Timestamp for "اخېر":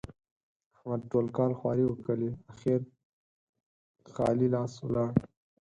2.53-2.81